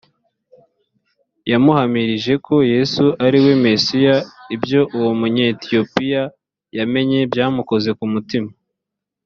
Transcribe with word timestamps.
yamuhamirije 1.51 2.33
ko 2.45 2.55
yesu 2.73 3.05
ari 3.25 3.39
we 3.45 3.53
mesiya 3.65 4.15
ibyo 4.55 4.81
uwo 4.97 5.11
munyetiyopiya 5.19 6.23
yamenye 6.77 7.19
byamukoze 7.31 7.89
ku 7.99 8.05
mutima 8.15 8.49